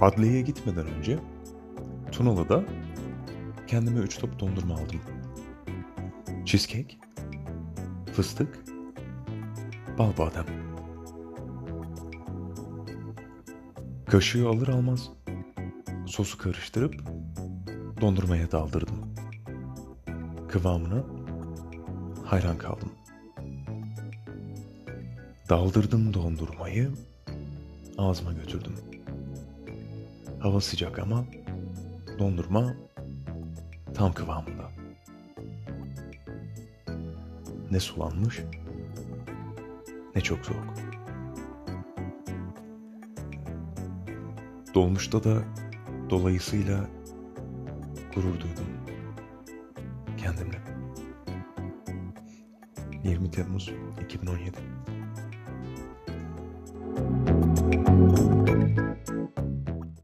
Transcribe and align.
Adliyeye 0.00 0.40
gitmeden 0.40 0.86
önce 0.86 1.18
Tunalı'da 2.12 2.64
kendime 3.66 4.00
üç 4.00 4.18
top 4.18 4.40
dondurma 4.40 4.74
aldım. 4.74 5.00
Cheesecake, 6.44 6.96
fıstık, 8.12 8.64
bal 9.98 10.12
badem. 10.18 10.44
Kaşığı 14.06 14.48
alır 14.48 14.68
almaz 14.68 15.10
sosu 16.06 16.38
karıştırıp 16.38 16.94
dondurmaya 18.00 18.50
daldırdım. 18.52 19.14
Kıvamına 20.48 21.04
hayran 22.24 22.58
kaldım. 22.58 22.92
Daldırdım 25.48 26.14
dondurmayı, 26.14 26.90
ağzıma 27.98 28.32
götürdüm. 28.32 28.72
Hava 30.40 30.60
sıcak 30.60 30.98
ama 30.98 31.24
dondurma 32.18 32.74
tam 33.94 34.12
kıvamında. 34.12 34.70
Ne 37.70 37.80
sulanmış 37.80 38.40
ne 40.14 40.20
çok 40.20 40.46
soğuk. 40.46 40.74
Dolmuşta 44.74 45.24
da 45.24 45.42
dolayısıyla 46.10 46.86
gurur 48.14 48.34
duydum 48.34 48.66
kendimle. 50.16 50.58
20 53.04 53.30
Temmuz 53.30 53.72
2017 54.04 54.56